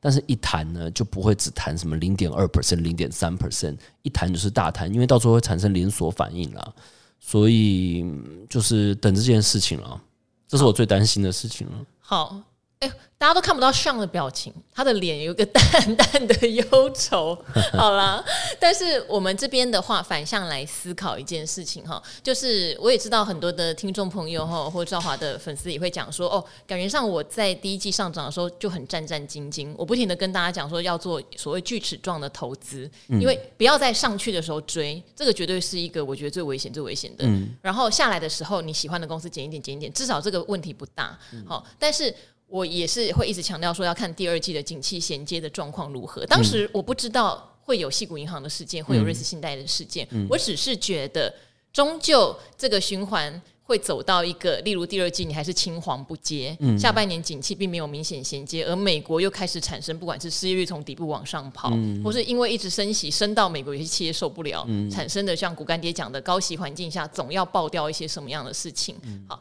[0.00, 6.74] 但是一弹呢，就不会只弹什么零点二 percent、零点三 percent，一弹就是大弹，因为到时候会产生连锁反应啦。
[7.18, 8.04] 所以
[8.48, 10.00] 就是等这件事情了，
[10.46, 11.86] 这是我最担心的事情了。
[12.00, 12.42] 好。
[12.80, 17.34] 哎，大家都看不到上的表情，他的脸有个淡淡的忧愁。
[17.72, 18.22] 好啦，
[18.60, 37.26] 但是我们这边的话，反向来思考一件事情哈，就是我也知道很多的听众朋友哈，或赵华的粉丝也会讲说，哦，感觉上我在第一季上涨的时候就很战战兢兢，我不停的跟大家讲说要做所谓锯齿状的投资，因为不要在上去的时候追，这个绝对是一个我觉得最危险、最危险的。
[37.62, 41.18] 然后下来的时候，你喜欢的公司减一点、减一点，至少这个问题不大。
[41.46, 42.14] 好，但是。
[42.48, 46.24] 我也是会一直强调说要看第二季的景气衔接的状况如何。
[46.26, 51.34] 当时我不知道会有矽谷银行的事件，会有瑞士信贷的事件，我只是觉得
[51.72, 61.72] 终究这个循环会走到一个，例如第二季你还是青黄不接，下半年景气并没有明显衔接，而美国又开始产生不管是失业率从底部往上跑，
[62.04, 68.94] 或是因为一直升息升到美国有些企业受不了，产生的像股干爹讲的高息环境下总要爆掉一些什么样的事情。
[69.28, 69.40] 好，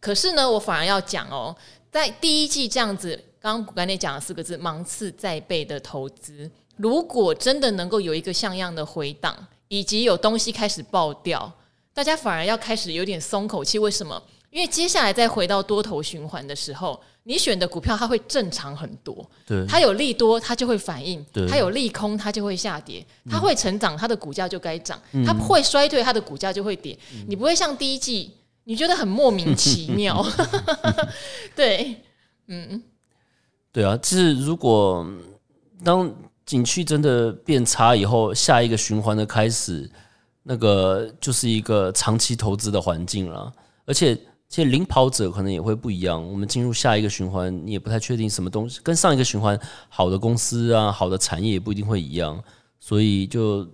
[0.00, 1.54] 可是呢，我反而要讲哦。
[1.90, 9.34] 在第一季这样子，刚刚股干爹讲了四个字“芒刺在背”的投资，如果真的能够有一个像样的回档，
[9.68, 11.50] 以及有东西开始爆掉，
[11.94, 13.78] 大家反而要开始有点松口气。
[13.78, 14.22] 为什么？
[14.50, 19.28] 因为接下来再回到多头循环的时候，你选的股票它会正常很多。
[19.46, 23.04] 对，它有利多，它就会反应；它有利空，它就会下跌。
[23.30, 26.98] 它会成长，它的股价就该涨；它会衰退，它的股价就会跌。
[27.28, 28.32] 你不会像第一季。
[28.68, 30.26] 你觉得很莫名其妙，
[31.54, 32.02] 对，
[32.48, 32.82] 嗯，
[33.70, 35.06] 对啊，就是如果
[35.84, 36.12] 当
[36.44, 39.88] 景区真的变差以后，下一个循环的开始，
[40.42, 43.52] 那个就是一个长期投资的环境了。
[43.84, 44.16] 而且，
[44.48, 46.20] 其实领跑者可能也会不一样。
[46.28, 49.56] 我们进入下一个循环，你也不太确定什么东西跟上一个循环
[49.88, 52.42] 好的公司啊，好的产业也不一定会一样，
[52.80, 53.64] 所以就。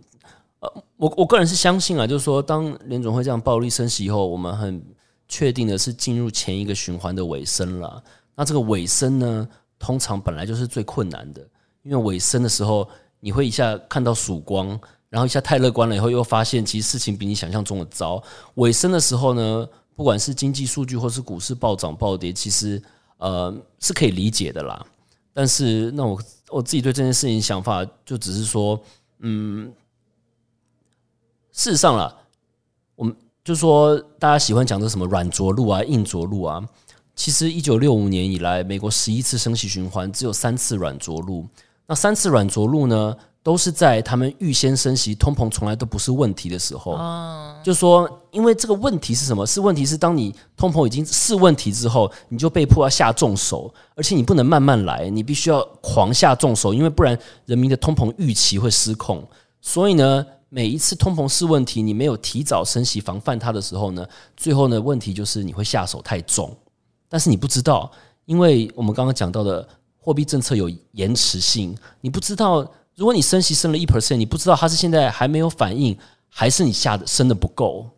[0.63, 4.81] 呃，我我个人是相信啊，就是说，当联总会这样暴力升息以后，我们很
[5.27, 8.01] 确定的是进入前一个循环的尾声了。
[8.37, 11.43] 那这个尾声呢，通常本来就是最困难的，
[11.83, 14.69] 因为尾声的时候，你会一下看到曙光，
[15.09, 18.23] 然后一下太乐观了，以后又发现其实事情比你想象中的糟。
[18.55, 22.81] 尾声的时候呢，不管是经济数据或是股市暴涨暴跌，其实
[23.19, 24.87] 呃是可以理解的啦。
[25.35, 28.81] 但是那我我自己对这件事情想法，就只是说，
[29.19, 29.73] 嗯。
[31.53, 32.15] 事实上啦，
[32.97, 36.63] 我们就说大家喜欢讲的什么软着陆啊、硬着陆啊。
[37.15, 41.47] 其实一九六五年以来，美国十一次升息循环只有三次软着陆。
[41.87, 46.99] 那三次软着陆呢，都是在他们预先升息、通膨从来都不是问题的时候。
[47.63, 49.45] 就说，因为这个问题是什么？
[49.45, 59.23] 是问题是当你通膨已经是问题之后，你就被迫要下重手，而且你不能慢慢来，你必须要狂下重手，因为不然人民的通膨预期会失控。
[59.61, 60.27] 所以呢。
[60.55, 66.55] 每一次通膨是问题，你没有提早升息防范它的时候呢，最后呢，问题就是你会下手太重。
[67.09, 67.91] 但是你不知道，
[68.27, 72.61] 因为我们刚刚讲到的货币政策有延迟性，你不知道，
[72.95, 75.97] 如果你升息升了一 percent，你不知道它是现在还没有反应，
[76.29, 77.89] 还是你下的升的不够。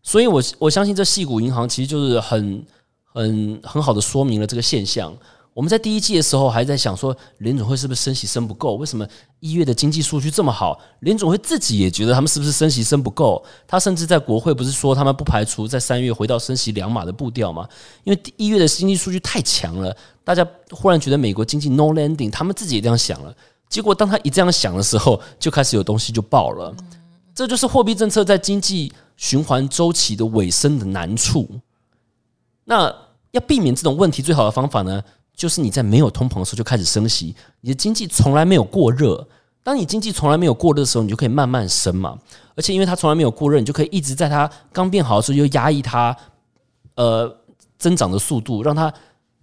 [0.00, 2.64] 所以我我相信这矽谷银行其实就是很
[3.02, 5.12] 很很好的说明了这个现象。
[5.56, 8.74] 我们在第一季的时候还在想说，联总会是不是升息升不够？
[8.74, 9.08] 为什么
[9.40, 10.78] 一月的经济数据这么好？
[11.00, 13.42] 联总会自己也觉得他们是不是升息升不够？
[13.66, 17.66] 他甚至在国会不是说他们不排除在三月回到升息两码的步调吗？
[18.04, 23.34] 因为一月的经济数据太强了，大家忽然觉得美国经济 no landing，他们自己也这样想了。
[23.70, 26.76] 结果当他一这样想的时候，就开始有东西就爆了。
[27.34, 31.48] 这就是货币政策在经济循环周期的尾声的难处。
[32.66, 32.94] 那
[33.30, 35.02] 要避免这种问题，最好的方法呢？
[35.36, 39.24] 就是你在没有通膨的时候就开始升息，你的经济从来没有过热。
[39.62, 42.18] 当你经济从来没有过热的时候，你就可以慢慢升嘛。
[42.54, 46.16] 而且因为它从来没有过热，你就可以一直在它刚变好的时候就压抑它，
[46.94, 47.36] 呃，
[47.76, 48.92] 增长的速度，让它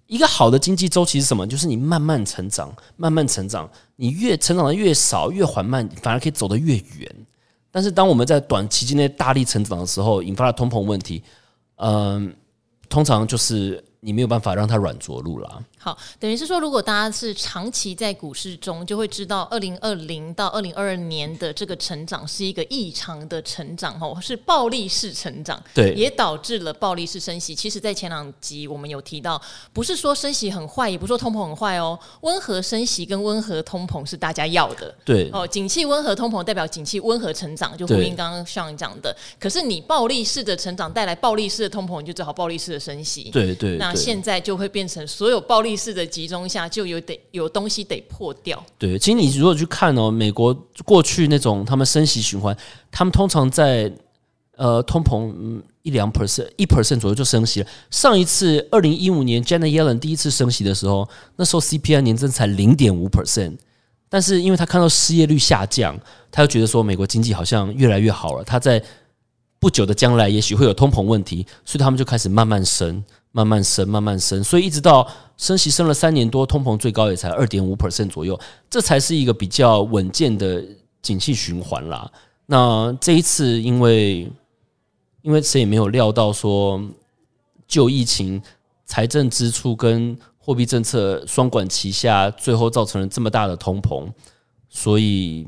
[0.08, 1.46] 一个好的经济周期是什么？
[1.46, 7.16] 就是你慢慢成长，慢慢成长，你越成长的越少，越缓慢，反而可以走得越远。
[7.70, 11.22] 但是当我们在短期之内大力成长的时候，引发了通膨问题，
[11.76, 12.34] 嗯、
[12.88, 15.64] 通常就是你没有办法让它软着陆了。
[15.84, 27.54] 好，等于是说，如果大家是长期在股市中，就会知道，二零二零到二零二二年的这个成长是一个异常的成长，吼，是暴力式成长，对，也导致了暴力式升息。
[27.54, 29.42] 其实，在前两集我们有提到，
[29.74, 39.14] 不是说升息很坏，也不是说通膨很坏哦，温和升息跟温和通膨是大家要的，对，哦，景气温和通膨代表景气温和成长，就呼应刚刚上讲的。
[39.38, 43.78] 可是你暴力式的成长带来暴力式的通膨，你就只好暴力式的升息，对对，对。
[43.78, 45.73] 那现在就会变成所有暴力。
[45.76, 48.64] 式的集中下，就有得有东西得破掉。
[48.78, 50.54] 对，其实你如果去看哦，美国
[50.86, 52.56] 过去那种他们升息循环，
[52.92, 53.92] 他们通常在
[54.56, 57.68] 呃通膨一两 percent 一 percent 左右就升息了。
[57.92, 63.58] 上一次二零一五年 Janet Yellen 第一次升息的时候，那时候 CPI 年增才零点五 percent，
[64.10, 66.00] 但是因为他看到失业率下降，
[66.32, 68.44] 他就觉得说美国经济好像越来越好了。
[68.44, 68.82] 他在
[69.60, 73.04] 不久的将来也许会有通膨问题，所以他们就开始慢慢升。
[73.36, 75.06] 慢慢升，慢慢升，所以一直到
[75.38, 80.64] 升息升了三年多，通膨最高也才二点五 percent 左右，这才是一个比较稳健的
[81.02, 82.10] 景气循环啦。
[82.46, 84.32] 那这一次，因为
[85.24, 86.80] 因为谁也没有料到说，
[87.68, 88.40] 就疫情、
[88.86, 94.08] 财政支出跟货币政策双管齐下，最后造成了这么大的通膨，
[94.70, 95.48] 所以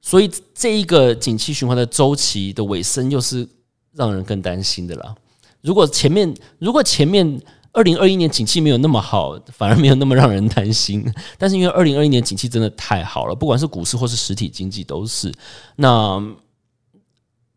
[0.00, 3.46] 所以这一个景气循环的周期的尾声，又是
[3.92, 5.14] 让人更担心的啦。
[5.60, 7.40] 如果前面如果前面
[7.72, 11.04] 二零二一年景气没有那么好，反而没有那么让人担心。
[11.36, 15.32] 但是因为二零二一年景气真的太好了，不管是股市或是实体经济都是。
[15.76, 16.20] 那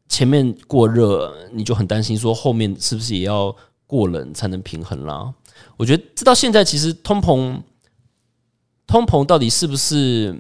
[0.09, 3.55] 前面过热，你就很担心说后面是不是也要
[3.87, 5.33] 过冷才能平衡啦？
[5.77, 7.59] 我觉得直到现在，其实通膨
[8.85, 10.35] 通膨到底是不是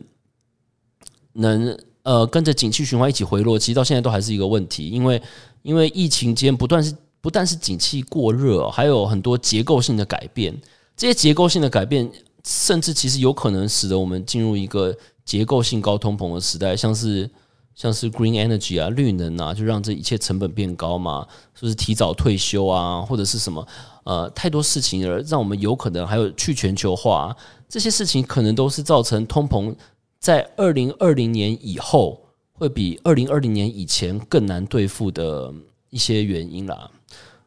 [1.33, 5.21] 能呃跟着景气循环一起回落，其实到现在都还是一个问题，因为
[5.61, 6.93] 因为疫情间不断是。
[7.21, 10.59] 不但是景气过热，还有很多结构性的改变。
[10.97, 12.11] 这些结构性的改变，
[12.43, 17.29] 甚至其实有可能使得我们进入一个结构性高通膨的时代，像是
[17.73, 23.65] 像是 green energy 啊、绿能啊，就让这一切成本变高嘛，是不是提早退休啊，或者是什么？
[24.03, 27.35] 呃，太多事情而，让我们有可能还有去全球化
[27.69, 29.73] 这些事情，可能都是造成通膨
[30.19, 32.19] 在二零二零年以后
[32.53, 35.53] 会比二零二零年以前更难对付的
[35.89, 36.89] 一些原因啦。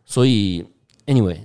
[0.05, 0.64] 所以
[1.07, 1.38] ，anyway，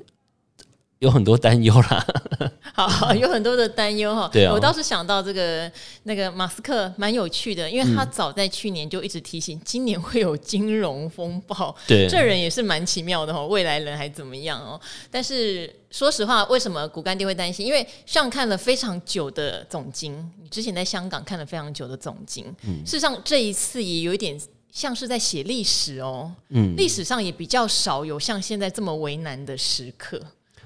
[0.99, 2.05] 有很多担忧啦。
[2.73, 4.29] 好，有很多的担忧哈。
[4.31, 5.69] 对啊，我倒是想到这个
[6.03, 11.75] 那个马斯克蛮有趣的，因为他早在去年就一直提醒今年会有金融风暴。
[11.87, 14.79] 对，这人也是蛮奇妙的哈，未来人还怎么样哦？
[15.11, 17.65] 但是说实话，为什么骨干爹会担心？
[17.65, 24.39] 因为像看了非常久的总经，你之前在香港看了非常久的总经，嗯，事实上这一次也有一点。
[24.71, 30.21] 像是在写历史哦，嗯，历史上也比较少有像现在这么为难的时刻，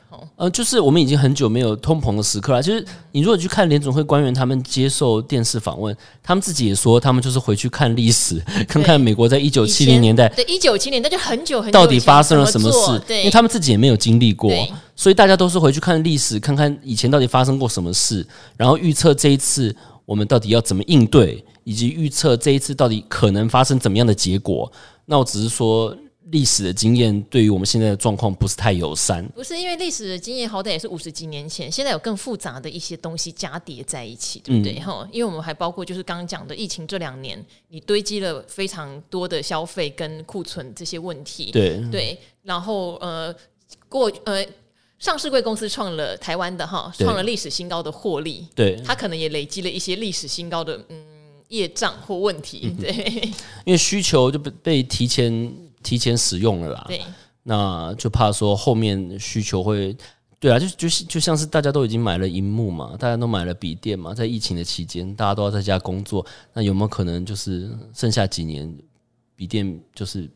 [0.09, 2.61] 哦，呃，就是我们已经很久没有通膨的时刻了。
[2.61, 12.99] 就是你如果去看联总会官员他们接受电视访问，他们自己也说，他们就是回去看历史，看看美国在一九七零年代，对一九七零，年代就很久很久到底发生了什么事？
[13.07, 14.51] 对，因为他们自己也没有经历过，
[14.95, 18.25] 所以大家都是回去看历史，看看以前到底发生过什么事，
[18.57, 19.73] 然后预测这一次
[20.05, 21.43] 我们到底要怎么应对。
[21.63, 24.71] 以及预测这一次到底可能发生怎么样的结果？
[25.06, 25.95] 那我只是说，
[26.30, 29.23] 历史的经验对于我们现在的状况不是太友善。
[29.36, 34.80] 不是因为历史的经验好歹也是五十几年前，现在有更复杂的一些东西加叠在一起，对不对？
[34.80, 41.51] 哈、嗯，因为我们还包括就是刚刚讲的疫情这两年，你堆积了非常多的消费跟库存这些问题。
[41.51, 43.36] 对对，然后呃，
[43.89, 44.43] 过呃，
[44.99, 48.47] 上市贵公司创了台湾的哈，创了历史新高的获利。
[48.55, 51.12] 对，它可能也累积了一些历史新高的嗯。
[51.54, 53.32] 业障或问题，对，
[53.64, 56.99] 因为需求就被被提前提前使用了啦，对，
[57.43, 59.95] 那就怕说后面需求会
[60.39, 68.76] 对啊，就就就像是大家都已经买了荧幕嘛，大家都买了笔电嘛，在疫情的期间，大家都要在家工作，那有没有可能就是剩下几年
[69.36, 70.28] 笔电就是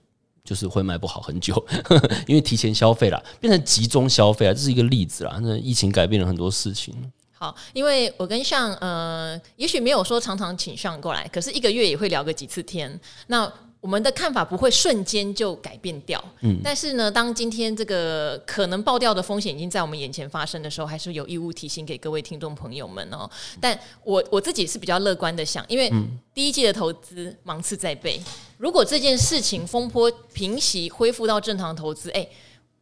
[0.44, 1.66] 就是会卖不好很久？
[2.28, 5.40] 因为提前消费啦，变成集中消费啊，这是一个例子啦。
[5.42, 6.94] 那疫情改变了很多事情。
[7.38, 13.00] 好，因为我跟尚呃，也许没有说常常请上过来，可是一个月也会聊个几次天。
[13.28, 23.30] 那我们的看法不会瞬间就改变掉，嗯，但是呢，当今天这个可能爆掉的风险已经在我们眼前发生的时候，还是有义务提醒给各位听众朋友们哦。
[23.62, 25.94] 但我我自己是比较乐观的想，因为
[26.34, 28.20] 第一季的投资芒刺在背，
[28.58, 32.28] 如果这件事情风波平息，恢复到正常投资，哎。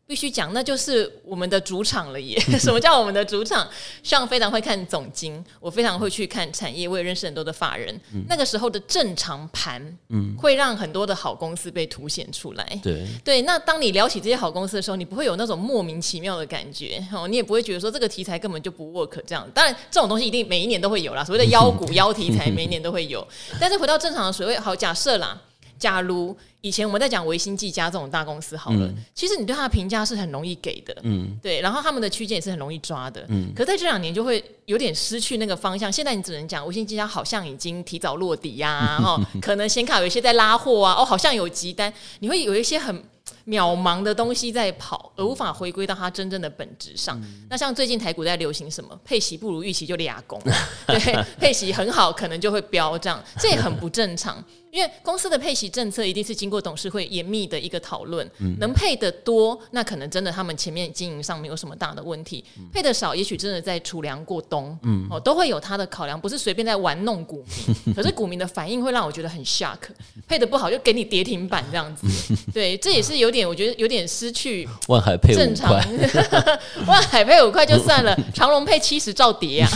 [0.07, 2.39] 必须讲，那就是我们的主场了耶！
[2.59, 3.67] 什么叫我们的主场？
[4.03, 7.99] 像非常会看总经，我非常会去看产业，我也认识很多的法人。
[8.13, 12.79] 嗯、那个时候的正常盘，嗯，会让很多的好公司被凸显出来。
[12.83, 19.49] 对对，那当你聊起这些好公司的时候，你不会有那种莫名其妙的感觉哦，你也不会觉得说这个题材根本就不 work 这样。
[19.55, 23.27] 当然，这种东西一定每一年都会有啦，所谓的妖股、妖题材，每一年都会有。
[23.59, 25.41] 但是回到正常的水位，好，假设啦。
[25.77, 35.91] 假如以前我们在讲维新、技嘉这种大公司好了，嗯、其实你对它的评价是很容易给的，嗯，对，然后他们的区间也是很容易抓的，嗯，可在这两年就会有点失去那个方向。
[35.91, 43.03] 现在你只能讲维新、技嘉好像已经提早落底呀、啊，哈、 哦，可能显卡有一些在拉货啊，哦，好像有急单，你会有一些很
[43.47, 47.19] 渺茫的东西在跑，而无法回归到它真正的本质上。
[47.21, 48.99] 嗯、那像最近台股在流行什么？
[49.03, 50.41] 配息不如预期就俩攻，
[50.87, 50.97] 对，
[51.37, 54.43] 配息很好，可能就会飙涨，这也很不正常。
[54.75, 67.93] 因为公司的配息政策一定是经过董事会严密的一个讨论，嗯、能配的多，那可能真的他们前面经营上没有什么大的问题；嗯、配的少，也许真的在储粮过冬，嗯、哦，都会有他的考量，不是随便在玩弄股民。
[67.95, 69.77] 可是股民的反应会让我觉得很 shock，
[70.27, 72.05] 配的不好就给你跌停板这样子，
[72.53, 75.71] 对，这也是有点，我觉得有点失去万海配正常，
[76.85, 79.69] 万海配五块就算了，长隆配七十兆跌啊，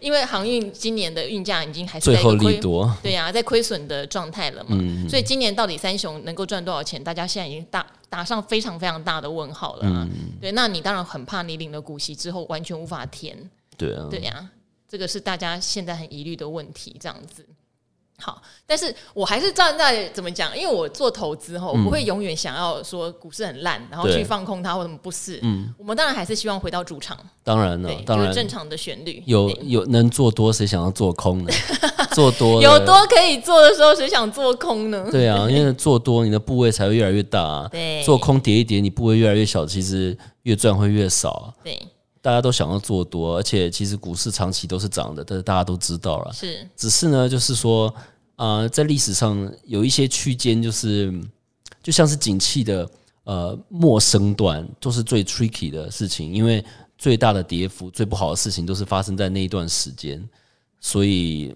[0.00, 2.58] 因为航运今年的运价已经还是在亏，
[3.02, 4.08] 对呀、啊，在亏损的。
[4.14, 7.02] 状态了嘛，嗯、所以今年到底三雄能够赚多少钱？
[7.02, 9.82] 大家现在已经打打上非常非常大的问号了。
[9.84, 10.08] 嗯、
[10.40, 13.36] 对，那你当然很怕你领了股息之后完全无法填。
[13.76, 14.50] 对啊，对呀、啊，
[14.88, 16.96] 这个是大家现在很疑虑的问题。
[17.00, 17.44] 这样子。
[18.18, 20.56] 好，但是我还是站在怎么讲？
[20.56, 25.40] 因为我做投资哈，我不会永远想要说股市很烂，然后去放空它或什么不是。
[25.42, 27.18] 嗯，我们当然还是希望回到主场。
[27.42, 29.22] 当然了，当然正常的旋律。
[29.26, 31.50] 有有能做多，谁想要做空呢？
[32.14, 35.08] 做多有多可以做的时候，谁想做空呢？
[35.10, 37.68] 对啊，因为做多你的部位才会越来越大。
[37.72, 41.52] 对，做空叠一叠，你部位越来越小，其实越赚会越少。
[41.64, 41.76] 对，
[42.24, 46.32] 大家都想要做多，而且其实股市长期都是涨的，但是大家都知道了。
[46.32, 47.94] 是，只是呢，就是说。
[48.36, 51.14] 啊、呃，在历史上有一些区间，就是
[51.80, 52.90] 就像是景气的
[53.22, 56.64] 呃末生段，都是最 tricky 的事情，因为
[56.98, 60.28] 最大的跌幅、最不好的事情都是发生在那一段时间，
[60.80, 61.54] 所以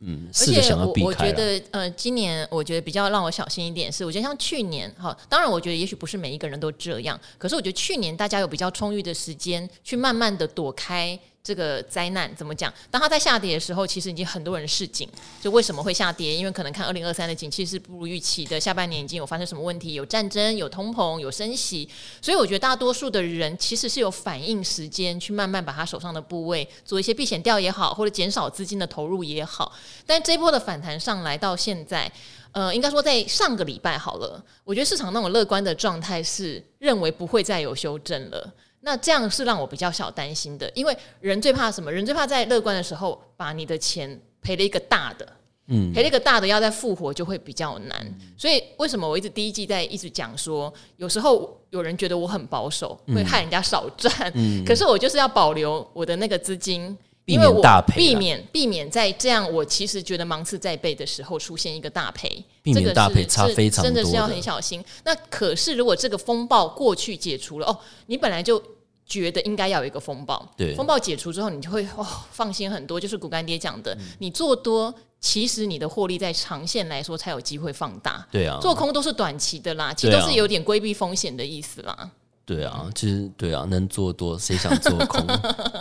[0.00, 1.06] 嗯，试着想要避开。
[1.06, 11.18] 我觉得呃，今年我觉得比较让我小心一点是，我觉得像去年哈，当然我觉得也许不是每一个人都这样，可是我觉得去年大家有比较充裕的时间去慢慢的躲开。
[11.42, 12.72] 这个灾难怎么讲？
[12.90, 15.08] 当它在下跌的时候，其实已经很多人示警。
[15.40, 16.34] 就为什么会下跌？
[16.34, 19.94] 因为可能看二零二三的景气是不如预期的，下半年已经有发生什么问题？
[19.94, 21.88] 有战争，有通膨，有升息。
[22.20, 29.72] 所以我觉得大多数的人其实是有反应时间，去慢慢把他手上的部位做一些避险掉也好，或者减少资金的投入也好。
[30.06, 32.10] 但这波的反弹上来到现在，
[32.52, 38.52] 呃，应该说在上个礼拜好了，我觉得市场那种乐观的状态是认为不会再有修正了。
[38.80, 41.92] 那这样是让我比较小担心的，因为人最怕什么？
[41.92, 45.26] 人最怕在乐观的时候把你的钱赔了一个大的，
[45.66, 47.98] 嗯，赔了一个大的，要再复活就会比较难。
[48.00, 56.96] 嗯、所以为什么我一直第一季在一直讲说，有时候有人觉得我很保守，会害人家少赚，嗯、可是我就是要保留我的那个资金，
[57.30, 57.62] 因为我
[57.94, 64.84] 避免避免在这样我其实觉得芒刺在背的时候出现一个大赔，避免大赔差非常多，真的是要很小心。
[65.04, 68.62] 那可是如果这个风暴过去解除了，哦，你本来就
[69.06, 73.00] 觉得应该要有一个风暴，对，风暴解除之后，你就会哦放心很多。
[73.00, 82.10] 就是股干爹讲的，嗯、你做多，其实你的获利在长线来说才有机会放大，对啊，做空都是短期的啦，其实都是有点规避风险的意思啦。
[82.50, 85.24] 对啊，其实对啊，能做多，谁想做空？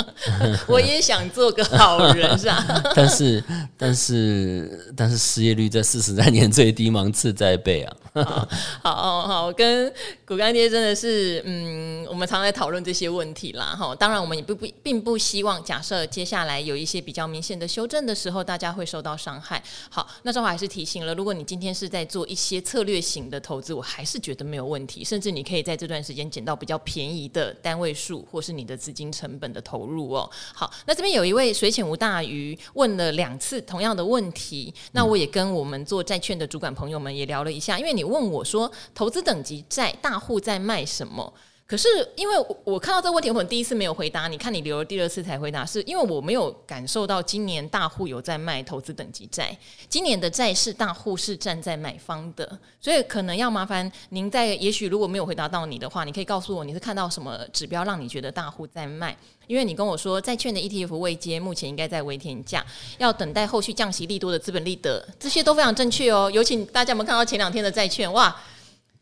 [0.69, 2.63] 我也想做个好人，是吧？
[2.95, 3.43] 但是，
[3.75, 7.95] 但是，但是失业率在四十三年最低，芒刺在背啊。
[8.23, 8.47] 好
[8.95, 9.91] 好好，跟
[10.25, 13.95] 股干爹真的是，嗯，我们常在讨论这些问题啦，哈。
[13.95, 19.61] 当然，我们也不不并不希望假设接下来有一些比较明显的修正的时候，大家会受到伤害。
[19.89, 30.29] 好，那正好还是提醒了，如果你今天是在做一些策略型的投资，我还是觉得没有问题，甚至你可以在这段时间捡到比较便宜的单位数，或是你的资金成本的投入哦。
[30.53, 41.33] 好，那这边有一位水浅无大鱼问了两次同样的问题，那我也跟我们做债券的主管朋友们也聊了一下，因为你问我说，投资等级债大户在卖什么？
[41.69, 44.27] 可是因为我看到这个问题，我第一次没有回答。
[44.27, 49.55] 你看你留了第二次才回答，是因为我没有感受到今年大户有在卖投资等级债。
[49.87, 59.15] 今年的债市大户是站在买方的，所以可能要麻烦您在，也许如果没有回答到你的话，你可以告诉我你是看到什么指标让你觉得大户在卖？
[59.45, 62.65] 因为你跟我说债券的 ETF 未接目前应该在微甜价，
[62.97, 66.31] 要等待后续降息利多的资本利得，这些都非常正确哦。
[66.33, 68.11] 有请大家有没有看到前两天的债券？
[68.11, 68.35] 哇！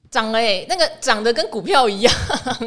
[0.09, 2.13] 涨了诶，那个涨得跟股票一样，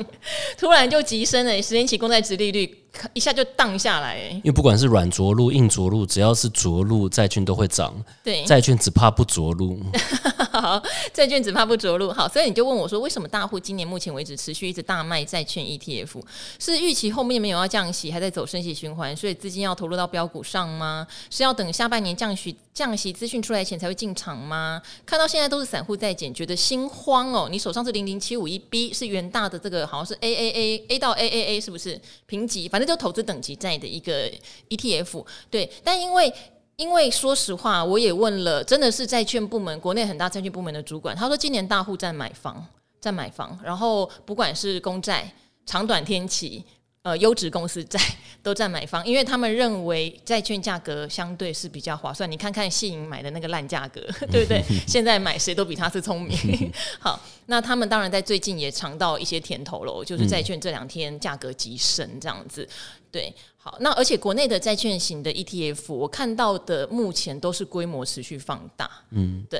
[0.58, 2.76] 突然就急升了，十年期公债殖利率。
[3.12, 7.94] 一下就荡下来，因为不管是软着陆、硬着陆，只要是着陆，债券都会涨。
[8.22, 9.78] 对，债券只怕不着陆。
[10.50, 10.82] 好，
[11.12, 12.12] 债券只怕不着陆。
[12.12, 16.20] 好，所以你就问我说，为什么大户今年目前为止持续一直大卖债券 ETF？
[16.58, 21.06] 是预期后面没有要降息，还在走升息循环，所以资金要投入到标股上吗？
[21.30, 24.82] 是要等下半年降息降息资讯出来前才会进场吗？
[25.06, 27.48] 看到现在都是散户在减，觉得心慌哦。
[27.50, 32.68] 你手上是零零七五一 B，是元大的这个，好像是 AAA A 到 AAA，是不是评级？
[32.68, 34.28] 反那就投资等级债的一个
[34.70, 36.32] ETF，对，但因为
[36.76, 42.66] 因为说实话，我也问了，真的是债券部门国内很大债券部门的主管，他说今年大户在买房，
[42.98, 45.32] 在买房，然后不管是公债、
[45.64, 46.64] 长短天期。
[47.02, 47.98] 呃，优质公司债
[48.42, 52.30] 都在买方，因为他们认为债券价格相对是比较划算。
[52.30, 54.62] 你看看信银买的那个烂价格， 对不对？
[54.86, 56.36] 现在买谁都比他是聪明。
[57.00, 62.68] 好，那他们当然在最近也尝到一些甜头喽，就是债券这两天价格急升这样子。
[63.10, 68.90] 对，好，那而且国内的债券型的 ETF，我看到的目前都是规模持续放大。
[69.12, 69.58] 嗯，对，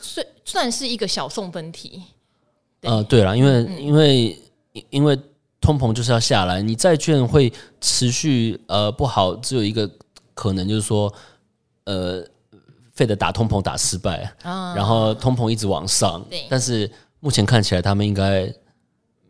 [0.00, 2.04] 算算是一个小送分题。
[2.82, 4.38] 呃，对了，因为、嗯、因为
[4.90, 5.18] 因为。
[5.60, 9.90] 通膨就是要下来，你债券会持续呃不好，只有一个
[10.34, 11.12] 可能就是说，
[11.84, 12.24] 呃
[12.96, 16.90] ，Fed 打通膨打失败，哦、然后通膨一直往上，但是
[17.20, 18.52] 目前看起来他们应该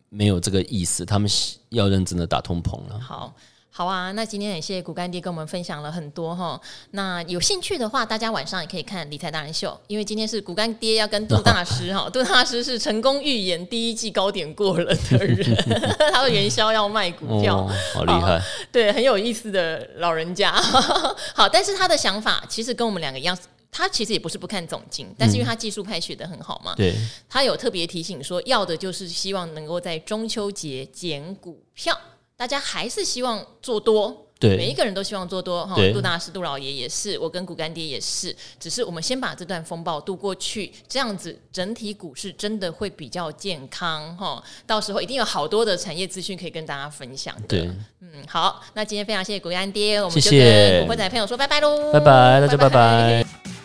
[0.08, 1.30] 没有这个意思，他们
[1.70, 2.98] 要认真的打通膨了。
[3.00, 3.34] 好。
[3.78, 6.60] 好啊，那今天也谢谢股干爹跟我们分享了很多哈。
[6.90, 12.10] 那有兴趣的话，大家晚上也可以看理财达人秀，因为今天是股干爹要跟杜大师哈。
[12.10, 15.56] 杜大师是成功预言第一季高点过了的人，
[16.12, 20.50] 他的元宵要卖股票，哦、好厉害好，对，很有意思的老人家。
[21.32, 23.38] 好，但是他的想法其实跟我们两个一样，
[23.70, 26.96] 他其实也不是不看总经，但是因为他技术派学得很好嘛，对，
[27.28, 31.96] 他有特别提醒说，要的就是希望能够在中秋节捡股票。
[32.38, 35.74] 大家还是希望做多，对，每一个人都希望做多哈。
[35.92, 44.40] 杜大师、杜老爷也是，我跟股干爹也是，只是我们先把这段风暴渡过去，这样子整体股市真的会比较健康哈。
[44.64, 47.48] 到时候一定有好多的产业资讯可以跟大家分享的。
[47.48, 47.68] 对，
[48.02, 52.70] 嗯，好，那今天非常谢谢股干爹，我们就跟股会仔朋友说拜拜喽，拜拜，大家拜拜。
[52.70, 53.57] 拜拜。